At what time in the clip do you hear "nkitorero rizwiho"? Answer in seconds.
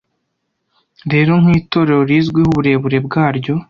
1.41-2.47